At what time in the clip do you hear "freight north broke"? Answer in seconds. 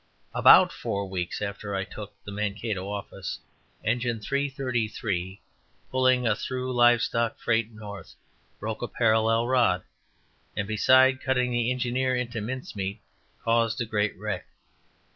7.37-8.81